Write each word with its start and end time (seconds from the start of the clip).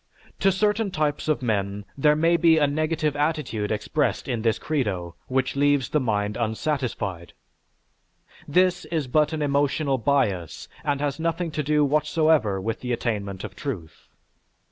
To 0.39 0.51
certain 0.51 0.89
types 0.89 1.27
of 1.27 1.43
men 1.43 1.85
there 1.95 2.15
may 2.15 2.35
be 2.35 2.57
a 2.57 2.65
negative 2.65 3.15
attitude 3.15 3.71
expressed 3.71 4.27
in 4.27 4.41
this 4.41 4.57
credo, 4.57 5.13
which 5.27 5.55
leaves 5.55 5.89
the 5.89 5.99
mind 5.99 6.37
unsatisfied. 6.37 7.33
This 8.47 8.85
is 8.85 9.05
but 9.05 9.31
an 9.31 9.43
emotional 9.43 9.99
bias 9.99 10.67
and 10.83 11.01
has 11.01 11.19
nothing 11.19 11.51
to 11.51 11.61
do 11.61 11.85
whatsoever 11.85 12.59
with 12.59 12.79
the 12.79 12.91
attainment 12.93 13.43
of 13.43 13.55
truth. 13.55 14.07